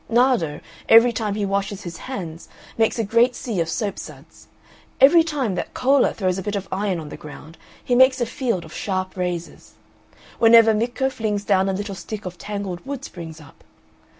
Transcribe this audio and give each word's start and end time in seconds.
Nardo, 0.09 0.61
every 0.89 1.13
time 1.13 1.35
he 1.35 1.45
washes 1.45 1.83
his 1.83 1.97
hands, 1.97 2.49
makes 2.75 2.97
a 2.97 3.03
great 3.03 3.35
sea 3.35 3.59
of 3.59 3.69
soapsuds. 3.69 4.47
Every 4.99 5.21
time 5.23 5.53
that 5.53 5.75
Cola 5.75 6.11
throws 6.11 6.39
a 6.39 6.41
bit 6.41 6.55
of 6.55 6.67
iron 6.71 6.99
on 6.99 7.09
the 7.09 7.17
ground 7.17 7.55
he 7.85 7.93
makes 7.93 8.19
a 8.19 8.25
field 8.25 8.65
of 8.65 8.73
sharp 8.73 9.15
razors. 9.15 9.73
Whenever 10.39 10.73
Micco 10.73 11.11
flings 11.11 11.43
down 11.43 11.69
a 11.69 11.73
little 11.73 11.93
stick 11.93 12.25
a 12.25 12.31
tangled 12.31 12.83
wood 12.83 13.05
springs 13.05 13.39
up. 13.39 13.63